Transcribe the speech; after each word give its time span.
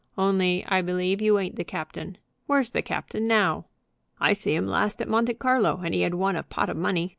"Only 0.17 0.65
I 0.65 0.81
believe 0.81 1.21
you 1.21 1.37
ain't 1.37 1.57
the 1.57 1.63
captain. 1.63 2.17
Where's 2.47 2.71
the 2.71 2.81
captain 2.81 3.23
now? 3.23 3.65
I 4.19 4.33
see 4.33 4.55
him 4.55 4.65
last 4.65 4.99
at 4.99 5.07
Monte 5.07 5.35
Carlo, 5.35 5.81
and 5.85 5.93
he 5.93 6.01
had 6.01 6.15
won 6.15 6.35
a 6.35 6.41
pot 6.41 6.71
of 6.71 6.77
money. 6.77 7.09